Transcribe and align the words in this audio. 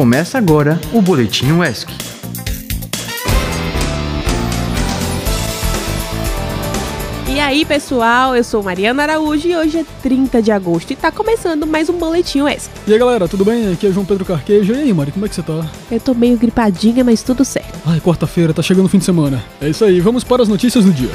Começa 0.00 0.38
agora 0.38 0.80
o 0.94 1.02
Boletim 1.02 1.52
UESC. 1.52 1.86
E 7.28 7.38
aí, 7.38 7.66
pessoal, 7.66 8.34
eu 8.34 8.42
sou 8.42 8.62
Mariana 8.62 9.02
Araújo 9.02 9.46
e 9.46 9.54
hoje 9.54 9.80
é 9.80 9.84
30 10.02 10.40
de 10.40 10.50
agosto 10.50 10.90
e 10.90 10.96
tá 10.96 11.12
começando 11.12 11.66
mais 11.66 11.90
um 11.90 11.98
Boletim 11.98 12.40
UESC. 12.40 12.70
E 12.86 12.94
aí 12.94 12.98
galera, 12.98 13.28
tudo 13.28 13.44
bem? 13.44 13.70
Aqui 13.74 13.88
é 13.88 13.92
João 13.92 14.06
Pedro 14.06 14.24
Carquejo. 14.24 14.72
E 14.72 14.78
aí, 14.78 14.92
Mari, 14.94 15.12
como 15.12 15.26
é 15.26 15.28
que 15.28 15.34
você 15.34 15.42
tá? 15.42 15.66
Eu 15.90 16.00
tô 16.00 16.14
meio 16.14 16.38
gripadinha, 16.38 17.04
mas 17.04 17.22
tudo 17.22 17.44
certo. 17.44 17.78
Ai, 17.84 18.00
quarta-feira, 18.00 18.54
tá 18.54 18.62
chegando 18.62 18.86
o 18.86 18.88
fim 18.88 19.00
de 19.00 19.04
semana. 19.04 19.44
É 19.60 19.68
isso 19.68 19.84
aí, 19.84 20.00
vamos 20.00 20.24
para 20.24 20.42
as 20.42 20.48
notícias 20.48 20.82
do 20.82 20.94
dia. 20.94 21.10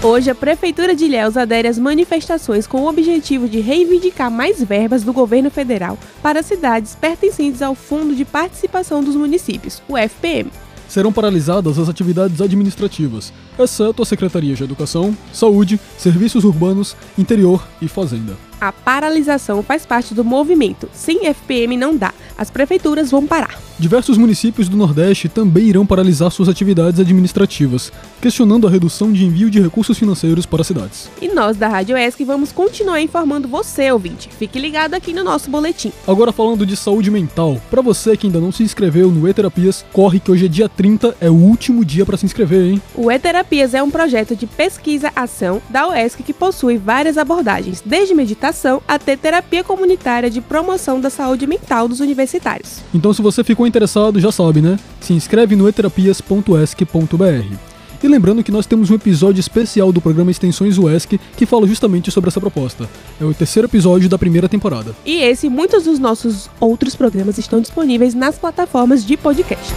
Hoje, 0.00 0.30
a 0.30 0.34
Prefeitura 0.34 0.94
de 0.94 1.06
Ilhéus 1.06 1.36
adere 1.36 1.66
às 1.66 1.76
manifestações 1.76 2.68
com 2.68 2.82
o 2.82 2.88
objetivo 2.88 3.48
de 3.48 3.58
reivindicar 3.58 4.30
mais 4.30 4.62
verbas 4.62 5.02
do 5.02 5.12
governo 5.12 5.50
federal 5.50 5.98
para 6.22 6.40
cidades 6.40 6.94
pertencentes 6.94 7.62
ao 7.62 7.74
Fundo 7.74 8.14
de 8.14 8.24
Participação 8.24 9.02
dos 9.02 9.16
Municípios, 9.16 9.82
o 9.88 9.98
FPM. 9.98 10.52
Serão 10.88 11.12
paralisadas 11.12 11.80
as 11.80 11.88
atividades 11.88 12.40
administrativas, 12.40 13.32
exceto 13.58 14.00
a 14.00 14.06
Secretaria 14.06 14.54
de 14.54 14.62
Educação, 14.62 15.16
Saúde, 15.32 15.80
Serviços 15.98 16.44
Urbanos, 16.44 16.96
Interior 17.18 17.66
e 17.82 17.88
Fazenda. 17.88 18.36
A 18.60 18.70
paralisação 18.70 19.64
faz 19.64 19.84
parte 19.84 20.14
do 20.14 20.24
movimento. 20.24 20.88
Sem 20.92 21.26
FPM 21.26 21.76
não 21.76 21.96
dá. 21.96 22.14
As 22.38 22.50
prefeituras 22.50 23.10
vão 23.10 23.26
parar. 23.26 23.67
Diversos 23.80 24.18
municípios 24.18 24.68
do 24.68 24.76
Nordeste 24.76 25.28
também 25.28 25.66
irão 25.68 25.86
paralisar 25.86 26.32
suas 26.32 26.48
atividades 26.48 26.98
administrativas, 26.98 27.92
questionando 28.20 28.66
a 28.66 28.70
redução 28.70 29.12
de 29.12 29.24
envio 29.24 29.48
de 29.48 29.60
recursos 29.60 29.96
financeiros 29.96 30.44
para 30.44 30.64
cidades. 30.64 31.08
E 31.22 31.28
nós 31.28 31.56
da 31.56 31.68
Rádio 31.68 31.96
ESC 31.96 32.24
vamos 32.24 32.50
continuar 32.50 33.00
informando 33.00 33.46
você, 33.46 33.92
ouvinte. 33.92 34.30
Fique 34.36 34.58
ligado 34.58 34.94
aqui 34.94 35.12
no 35.12 35.22
nosso 35.22 35.48
boletim. 35.48 35.92
Agora 36.08 36.32
falando 36.32 36.66
de 36.66 36.76
saúde 36.76 37.08
mental, 37.08 37.60
para 37.70 37.80
você 37.80 38.16
que 38.16 38.26
ainda 38.26 38.40
não 38.40 38.50
se 38.50 38.64
inscreveu 38.64 39.12
no 39.12 39.28
E-Terapias, 39.28 39.84
corre 39.92 40.18
que 40.18 40.32
hoje 40.32 40.46
é 40.46 40.48
dia 40.48 40.68
30, 40.68 41.16
é 41.20 41.30
o 41.30 41.34
último 41.34 41.84
dia 41.84 42.04
para 42.04 42.16
se 42.16 42.26
inscrever, 42.26 42.72
hein? 42.72 42.82
O 42.96 43.12
E-Terapias 43.12 43.74
é 43.74 43.82
um 43.82 43.92
projeto 43.92 44.34
de 44.34 44.48
pesquisa-ação 44.48 45.62
da 45.70 45.86
UESC 45.86 46.24
que 46.24 46.32
possui 46.32 46.78
várias 46.78 47.16
abordagens, 47.16 47.80
desde 47.86 48.12
meditação 48.12 48.82
até 48.88 49.16
terapia 49.16 49.62
comunitária 49.62 50.28
de 50.28 50.40
promoção 50.40 51.00
da 51.00 51.10
saúde 51.10 51.46
mental 51.46 51.86
dos 51.86 52.00
universitários. 52.00 52.80
Então 52.92 53.12
se 53.12 53.22
você 53.22 53.44
ficou 53.44 53.67
interessado, 53.68 54.18
já 54.18 54.32
sabe, 54.32 54.60
né? 54.60 54.78
Se 55.00 55.12
inscreve 55.12 55.54
no 55.54 55.68
eterapias.esc.br. 55.68 57.56
E 58.02 58.06
lembrando 58.06 58.44
que 58.44 58.52
nós 58.52 58.64
temos 58.64 58.90
um 58.90 58.94
episódio 58.94 59.40
especial 59.40 59.90
do 59.90 60.00
programa 60.00 60.30
Extensões 60.30 60.78
UESC 60.78 61.18
que 61.36 61.44
fala 61.44 61.66
justamente 61.66 62.10
sobre 62.12 62.28
essa 62.28 62.40
proposta. 62.40 62.88
É 63.20 63.24
o 63.24 63.34
terceiro 63.34 63.66
episódio 63.66 64.08
da 64.08 64.16
primeira 64.16 64.48
temporada. 64.48 64.94
E 65.04 65.16
esse 65.16 65.48
e 65.48 65.50
muitos 65.50 65.84
dos 65.84 65.98
nossos 65.98 66.48
outros 66.60 66.94
programas 66.94 67.38
estão 67.38 67.60
disponíveis 67.60 68.14
nas 68.14 68.38
plataformas 68.38 69.04
de 69.04 69.16
podcast. 69.16 69.74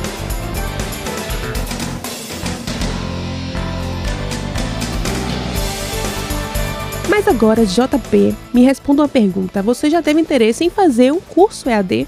Mas 7.10 7.28
agora, 7.28 7.66
JP, 7.66 8.36
me 8.54 8.64
responda 8.64 9.02
uma 9.02 9.08
pergunta. 9.08 9.62
Você 9.62 9.90
já 9.90 10.02
teve 10.02 10.22
interesse 10.22 10.64
em 10.64 10.70
fazer 10.70 11.12
um 11.12 11.20
curso 11.20 11.70
EAD? 11.70 12.08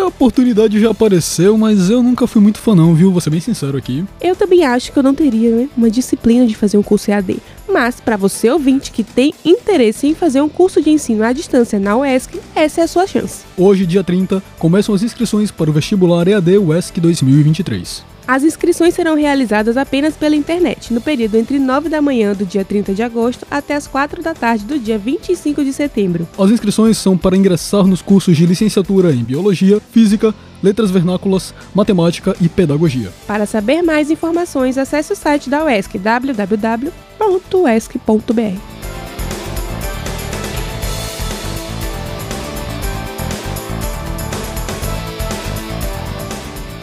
Olha, 0.00 0.06
a 0.06 0.08
oportunidade 0.08 0.80
já 0.80 0.90
apareceu, 0.90 1.58
mas 1.58 1.90
eu 1.90 2.02
nunca 2.02 2.26
fui 2.26 2.40
muito 2.40 2.58
fã 2.58 2.74
não, 2.74 2.94
viu? 2.94 3.12
Vou 3.12 3.20
ser 3.20 3.28
bem 3.28 3.38
sincero 3.40 3.76
aqui. 3.76 4.02
Eu 4.18 4.34
também 4.34 4.64
acho 4.64 4.90
que 4.90 4.98
eu 4.98 5.02
não 5.02 5.14
teria 5.14 5.54
né, 5.54 5.68
uma 5.76 5.90
disciplina 5.90 6.46
de 6.46 6.56
fazer 6.56 6.78
um 6.78 6.82
curso 6.82 7.10
EAD. 7.10 7.36
Mas, 7.68 8.00
para 8.00 8.16
você 8.16 8.48
ouvinte 8.48 8.92
que 8.92 9.04
tem 9.04 9.34
interesse 9.44 10.06
em 10.06 10.14
fazer 10.14 10.40
um 10.40 10.48
curso 10.48 10.80
de 10.80 10.88
ensino 10.88 11.22
à 11.22 11.34
distância 11.34 11.78
na 11.78 11.98
UESC, 11.98 12.40
essa 12.56 12.80
é 12.80 12.84
a 12.84 12.88
sua 12.88 13.06
chance. 13.06 13.44
Hoje, 13.58 13.84
dia 13.84 14.02
30, 14.02 14.42
começam 14.58 14.94
as 14.94 15.02
inscrições 15.02 15.50
para 15.50 15.68
o 15.68 15.72
vestibular 15.72 16.26
EAD 16.26 16.56
UESC 16.56 16.98
2023. 16.98 18.02
As 18.30 18.44
inscrições 18.44 18.94
serão 18.94 19.16
realizadas 19.16 19.76
apenas 19.76 20.14
pela 20.14 20.36
internet, 20.36 20.94
no 20.94 21.00
período 21.00 21.34
entre 21.34 21.58
9 21.58 21.88
da 21.88 22.00
manhã 22.00 22.32
do 22.32 22.46
dia 22.46 22.64
30 22.64 22.94
de 22.94 23.02
agosto 23.02 23.44
até 23.50 23.74
as 23.74 23.88
4 23.88 24.22
da 24.22 24.32
tarde 24.32 24.64
do 24.64 24.78
dia 24.78 24.96
25 24.96 25.64
de 25.64 25.72
setembro. 25.72 26.28
As 26.38 26.48
inscrições 26.48 26.96
são 26.96 27.18
para 27.18 27.36
ingressar 27.36 27.84
nos 27.84 28.00
cursos 28.00 28.36
de 28.36 28.46
licenciatura 28.46 29.10
em 29.10 29.24
Biologia, 29.24 29.80
Física, 29.90 30.32
Letras 30.62 30.92
Vernáculas, 30.92 31.52
Matemática 31.74 32.36
e 32.40 32.48
Pedagogia. 32.48 33.12
Para 33.26 33.46
saber 33.46 33.82
mais 33.82 34.12
informações, 34.12 34.78
acesse 34.78 35.12
o 35.12 35.16
site 35.16 35.50
da 35.50 35.64
UESC 35.64 35.98
www.uesc.br. 35.98 36.80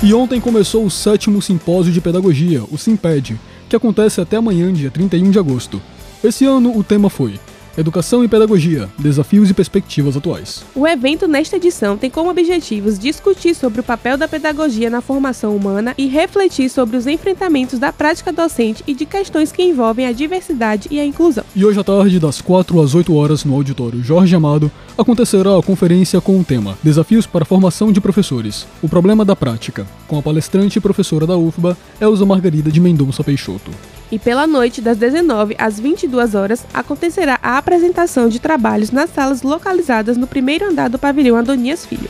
E 0.03 0.13
ontem 0.13 0.39
começou 0.39 0.85
o 0.85 0.91
sétimo 0.91 1.41
simpósio 1.41 1.91
de 1.91 1.99
pedagogia, 1.99 2.63
o 2.71 2.77
Simped, 2.77 3.35
que 3.67 3.75
acontece 3.75 4.21
até 4.21 4.37
amanhã, 4.37 4.71
dia 4.71 4.91
31 4.91 5.31
de 5.31 5.39
agosto. 5.39 5.81
Esse 6.23 6.45
ano 6.45 6.77
o 6.77 6.83
tema 6.83 7.09
foi 7.09 7.39
Educação 7.77 8.23
e 8.23 8.27
Pedagogia, 8.27 8.89
Desafios 8.97 9.51
e 9.51 9.53
Perspectivas 9.53 10.17
Atuais. 10.17 10.63
O 10.73 10.87
evento 10.87 11.27
nesta 11.27 11.57
edição 11.57 11.95
tem 11.95 12.09
como 12.09 12.31
objetivos 12.31 12.97
discutir 12.97 13.53
sobre 13.53 13.81
o 13.81 13.83
papel 13.83 14.17
da 14.17 14.27
pedagogia 14.27 14.89
na 14.89 14.99
formação 14.99 15.55
humana 15.55 15.93
e 15.95 16.07
refletir 16.07 16.71
sobre 16.71 16.97
os 16.97 17.05
enfrentamentos 17.05 17.77
da 17.77 17.93
prática 17.93 18.33
docente 18.33 18.83
e 18.87 18.95
de 18.95 19.05
questões 19.05 19.51
que 19.51 19.61
envolvem 19.61 20.07
a 20.07 20.11
diversidade 20.11 20.87
e 20.89 20.99
a 20.99 21.05
inclusão. 21.05 21.43
E 21.55 21.63
hoje 21.63 21.79
à 21.79 21.83
tarde, 21.83 22.19
das 22.19 22.41
4 22.41 22.81
às 22.81 22.95
8 22.95 23.13
horas, 23.13 23.45
no 23.45 23.53
auditório 23.53 24.03
Jorge 24.03 24.35
Amado, 24.35 24.71
acontecerá 24.97 25.55
a 25.55 25.61
conferência 25.61 26.19
com 26.19 26.39
o 26.39 26.43
tema 26.43 26.75
Desafios 26.81 27.27
para 27.27 27.43
a 27.43 27.45
Formação 27.45 27.91
de 27.91 28.01
Professores, 28.01 28.65
o 28.81 28.89
Problema 28.89 29.23
da 29.23 29.35
Prática, 29.35 29.85
com 30.07 30.17
a 30.17 30.21
palestrante 30.23 30.79
e 30.79 30.81
professora 30.81 31.27
da 31.27 31.37
UFBA, 31.37 31.77
Elza 32.01 32.25
Margarida 32.25 32.71
de 32.71 32.79
Mendonça 32.79 33.23
Peixoto. 33.23 33.69
E 34.11 34.17
pela 34.17 34.47
noite, 34.47 34.81
das 34.81 34.97
19 34.97 35.55
às 35.57 35.79
22 35.79 36.33
horas, 36.33 36.65
acontecerá 36.73 37.37
a 37.41 37.57
apresentação 37.57 38.29
de 38.29 38.39
trabalhos 38.39 38.91
nas 38.91 39.09
salas 39.09 39.41
localizadas 39.41 40.15
no 40.15 40.27
primeiro 40.27 40.65
andar 40.69 40.89
do 40.89 40.97
pavilhão 40.97 41.35
Adonias 41.35 41.85
Filho. 41.85 42.09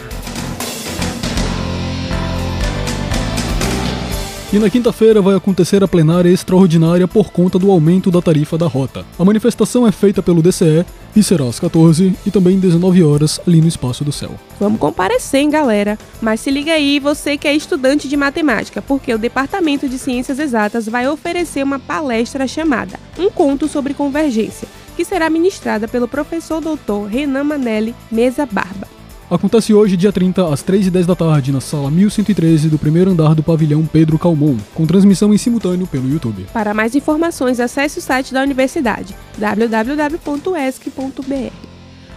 E 4.51 4.59
na 4.59 4.69
quinta-feira 4.69 5.21
vai 5.21 5.35
acontecer 5.35 5.83
a 5.83 5.89
plenária 5.89 6.29
extraordinária 6.29 7.05
por 7.05 7.31
conta 7.31 7.59
do 7.59 7.69
aumento 7.69 8.09
da 8.09 8.21
tarifa 8.21 8.57
da 8.57 8.65
rota. 8.65 9.05
A 9.19 9.25
manifestação 9.25 9.85
é 9.85 9.91
feita 9.91 10.23
pelo 10.23 10.41
DCE 10.41 10.85
e 11.13 11.21
será 11.21 11.43
às 11.43 11.59
14 11.59 12.15
e 12.25 12.31
também 12.31 12.57
19 12.57 13.03
horas 13.03 13.41
ali 13.45 13.59
no 13.59 13.67
Espaço 13.67 14.05
do 14.05 14.11
Céu. 14.13 14.31
Vamos 14.57 14.79
comparecer, 14.79 15.41
hein, 15.41 15.49
galera? 15.49 15.99
Mas 16.21 16.39
se 16.39 16.49
liga 16.49 16.71
aí, 16.71 16.97
você 16.97 17.37
que 17.37 17.45
é 17.45 17.53
estudante 17.53 18.07
de 18.07 18.15
matemática, 18.15 18.81
porque 18.81 19.13
o 19.13 19.17
Departamento 19.17 19.89
de 19.89 19.99
Ciências 19.99 20.39
Exatas 20.39 20.87
vai 20.87 21.09
oferecer 21.09 21.61
uma 21.61 21.77
palestra 21.77 22.47
chamada 22.47 22.97
Um 23.19 23.29
Conto 23.29 23.67
sobre 23.67 23.93
Convergência, 23.93 24.69
que 24.95 25.03
será 25.03 25.29
ministrada 25.29 25.89
pelo 25.89 26.07
professor 26.07 26.61
doutor 26.61 27.07
Renan 27.07 27.43
Manelli 27.43 27.93
Mesa 28.09 28.45
Barba. 28.45 28.86
Acontece 29.29 29.73
hoje, 29.73 29.97
dia 29.97 30.09
30, 30.09 30.53
às 30.53 30.63
3h10 30.63 31.05
da 31.05 31.13
tarde, 31.13 31.51
na 31.51 31.59
sala 31.59 31.91
1113 31.91 32.69
do 32.69 32.79
primeiro 32.79 33.11
andar 33.11 33.35
do 33.35 33.43
pavilhão 33.43 33.85
Pedro 33.85 34.17
Calmon, 34.17 34.55
com 34.73 34.87
transmissão 34.87 35.33
em 35.33 35.37
simultâneo 35.37 35.85
pelo 35.85 36.09
YouTube. 36.09 36.45
Para 36.53 36.73
mais 36.73 36.95
informações, 36.95 37.59
acesse 37.59 37.99
o 37.99 38.01
site 38.01 38.33
da 38.33 38.41
universidade 38.41 39.13
www.esc.br. 39.37 40.87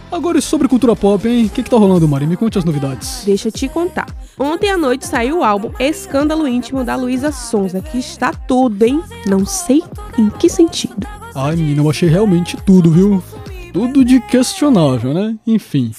Agora 0.09 0.39
e 0.39 0.41
sobre 0.41 0.69
cultura 0.69 0.95
pop, 0.95 1.27
hein? 1.27 1.47
O 1.47 1.49
que, 1.49 1.63
que 1.63 1.69
tá 1.69 1.77
rolando, 1.77 2.07
Mari? 2.07 2.25
Me 2.27 2.37
conte 2.37 2.57
as 2.57 2.63
novidades. 2.63 3.23
Deixa 3.25 3.49
eu 3.49 3.51
te 3.51 3.67
contar. 3.67 4.07
Ontem 4.39 4.69
à 4.69 4.77
noite 4.77 5.05
saiu 5.05 5.39
o 5.39 5.43
álbum 5.43 5.71
Escândalo 5.79 6.47
Íntimo 6.47 6.83
da 6.85 6.95
Luísa 6.95 7.31
Sonza, 7.33 7.81
que 7.81 7.97
está 7.97 8.31
tudo, 8.31 8.83
hein? 8.83 9.01
Não 9.25 9.45
sei 9.45 9.83
em 10.17 10.29
que 10.29 10.49
sentido. 10.49 11.05
Ai, 11.35 11.57
menina, 11.57 11.81
eu 11.81 11.89
achei 11.89 12.07
realmente 12.07 12.55
tudo, 12.65 12.89
viu? 12.89 13.21
Tudo 13.73 14.03
de 14.03 14.19
questionável, 14.21 15.13
né? 15.13 15.35
Enfim. 15.47 15.91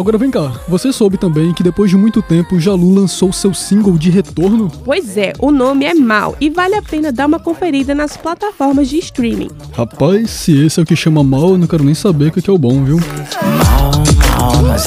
Agora 0.00 0.16
vem 0.16 0.30
cá, 0.30 0.58
você 0.66 0.94
soube 0.94 1.18
também 1.18 1.52
que 1.52 1.62
depois 1.62 1.90
de 1.90 1.96
muito 1.96 2.22
tempo 2.22 2.58
Jalu 2.58 2.94
lançou 2.94 3.30
seu 3.34 3.52
single 3.52 3.98
de 3.98 4.08
retorno? 4.08 4.72
Pois 4.82 5.18
é, 5.18 5.34
o 5.38 5.50
nome 5.50 5.84
é 5.84 5.92
Mal 5.92 6.34
e 6.40 6.48
vale 6.48 6.74
a 6.74 6.80
pena 6.80 7.12
dar 7.12 7.26
uma 7.26 7.38
conferida 7.38 7.94
nas 7.94 8.16
plataformas 8.16 8.88
de 8.88 8.96
streaming. 8.96 9.50
Rapaz, 9.74 10.30
se 10.30 10.64
esse 10.64 10.80
é 10.80 10.82
o 10.82 10.86
que 10.86 10.96
chama 10.96 11.22
mal, 11.22 11.50
eu 11.50 11.58
não 11.58 11.66
quero 11.66 11.84
nem 11.84 11.92
saber 11.92 12.28
o 12.28 12.32
que 12.32 12.40
que 12.40 12.48
é 12.48 12.52
o 12.52 12.56
bom, 12.56 12.82
viu? 12.82 12.96
Mal, 12.96 14.09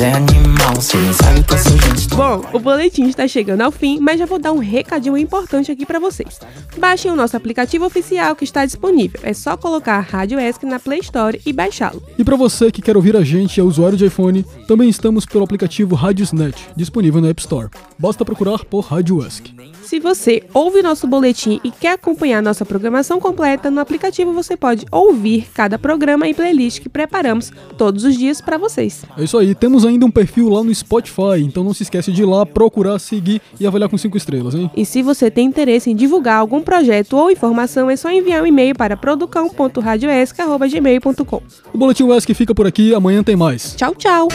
é 0.01 0.13
animal, 0.13 0.81
cê 0.81 0.97
sabe 1.13 1.43
que 1.43 1.57
gente. 1.57 2.07
Bom, 2.15 2.43
o 2.53 2.59
boletim 2.59 3.03
está 3.05 3.27
chegando 3.27 3.61
ao 3.61 3.71
fim, 3.71 3.99
mas 3.99 4.17
já 4.17 4.25
vou 4.25 4.39
dar 4.39 4.51
um 4.51 4.57
recadinho 4.57 5.15
importante 5.15 5.71
aqui 5.71 5.85
para 5.85 5.99
vocês. 5.99 6.39
Baixem 6.77 7.11
o 7.11 7.15
nosso 7.15 7.37
aplicativo 7.37 7.85
oficial 7.85 8.35
que 8.35 8.43
está 8.43 8.65
disponível. 8.65 9.19
É 9.21 9.33
só 9.33 9.55
colocar 9.55 9.97
a 9.97 9.99
Rádio 9.99 10.39
ESC 10.39 10.65
na 10.65 10.79
Play 10.79 10.99
Store 10.99 11.39
e 11.45 11.53
baixá-lo. 11.53 12.01
E 12.17 12.23
para 12.23 12.35
você 12.35 12.71
que 12.71 12.81
quer 12.81 12.97
ouvir 12.97 13.15
a 13.15 13.23
gente 13.23 13.57
e 13.57 13.61
é 13.61 13.63
usuário 13.63 13.97
de 13.97 14.05
iPhone, 14.07 14.43
também 14.67 14.89
estamos 14.89 15.25
pelo 15.25 15.43
aplicativo 15.43 15.93
Radiosnet, 15.95 16.57
disponível 16.75 17.21
na 17.21 17.29
App 17.29 17.41
Store. 17.41 17.69
Basta 17.99 18.25
procurar 18.25 18.65
por 18.65 18.81
Rádio 18.81 19.25
ESC. 19.25 19.53
Se 19.83 19.99
você 19.99 20.41
ouve 20.53 20.81
nosso 20.81 21.05
boletim 21.05 21.59
e 21.63 21.69
quer 21.69 21.91
acompanhar 21.93 22.41
nossa 22.41 22.65
programação 22.65 23.19
completa, 23.19 23.69
no 23.69 23.81
aplicativo 23.81 24.31
você 24.31 24.55
pode 24.55 24.85
ouvir 24.89 25.49
cada 25.53 25.77
programa 25.77 26.25
e 26.27 26.33
playlist 26.33 26.79
que 26.79 26.87
preparamos 26.87 27.51
todos 27.77 28.05
os 28.05 28.17
dias 28.17 28.39
para 28.39 28.57
vocês. 28.57 29.03
É 29.17 29.23
isso 29.23 29.37
aí, 29.37 29.53
temos 29.53 29.85
ainda 29.85 30.05
um 30.05 30.11
perfil 30.11 30.47
lá 30.49 30.63
no 30.63 30.73
Spotify, 30.73 31.41
então 31.41 31.61
não 31.63 31.73
se 31.73 31.83
esquece 31.83 32.13
de 32.13 32.21
ir 32.21 32.25
lá, 32.25 32.45
procurar, 32.45 32.97
seguir 32.97 33.41
e 33.59 33.67
avaliar 33.67 33.89
com 33.89 33.97
5 33.97 34.15
estrelas, 34.15 34.55
hein? 34.55 34.71
E 34.75 34.85
se 34.85 35.03
você 35.03 35.29
tem 35.29 35.47
interesse 35.47 35.91
em 35.91 35.95
divulgar 35.95 36.37
algum 36.37 36.61
projeto 36.61 37.17
ou 37.17 37.29
informação, 37.29 37.89
é 37.89 37.97
só 37.97 38.09
enviar 38.09 38.41
um 38.41 38.47
e-mail 38.47 38.75
para 38.75 38.95
producão.radioesc.gmail.com. 38.95 41.41
O 41.73 41.77
Boletim 41.77 42.09
ESC 42.09 42.33
fica 42.33 42.55
por 42.55 42.65
aqui, 42.65 42.95
amanhã 42.95 43.21
tem 43.21 43.35
mais. 43.35 43.75
Tchau, 43.75 43.93
tchau! 43.95 44.29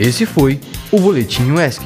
Esse 0.00 0.24
foi 0.24 0.58
o 0.90 0.98
Boletim 0.98 1.50
UESC. 1.50 1.82